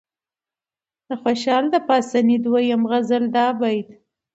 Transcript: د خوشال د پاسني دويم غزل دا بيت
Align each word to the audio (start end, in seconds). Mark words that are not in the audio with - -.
د 1.07 1.09
خوشال 1.21 1.63
د 1.73 1.75
پاسني 1.87 2.37
دويم 2.45 2.81
غزل 2.91 3.23
دا 3.35 3.47
بيت 3.59 3.87